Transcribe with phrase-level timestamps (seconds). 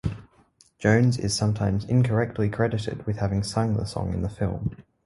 [0.79, 4.77] Jones is sometimes incorrectly credited with having sung the song in the film.